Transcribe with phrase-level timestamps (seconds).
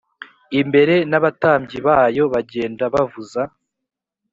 [0.59, 3.41] imbere n abatambyi bayo bagenda bavuza